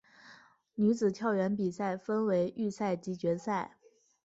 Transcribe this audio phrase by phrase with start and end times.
[0.73, 3.77] 女子跳远比赛分为预赛及决赛。